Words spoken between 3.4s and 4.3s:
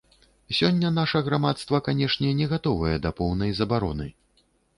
забароны.